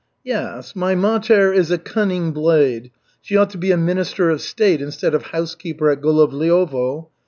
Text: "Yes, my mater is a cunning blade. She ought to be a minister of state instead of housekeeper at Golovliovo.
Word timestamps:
"Yes, 0.23 0.75
my 0.75 0.95
mater 0.95 1.53
is 1.53 1.69
a 1.69 1.77
cunning 1.77 2.31
blade. 2.31 2.89
She 3.21 3.37
ought 3.37 3.51
to 3.51 3.59
be 3.59 3.69
a 3.69 3.77
minister 3.77 4.31
of 4.31 4.41
state 4.41 4.81
instead 4.81 5.13
of 5.13 5.21
housekeeper 5.25 5.91
at 5.91 6.01
Golovliovo. 6.01 7.09